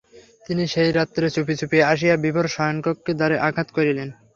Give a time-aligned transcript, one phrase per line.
[0.45, 4.09] তিনি সেই রাত্রে চুপি চুপি আসিয়া বিভার শয়নকক্ষের দ্বারে আঘাত করিলেন।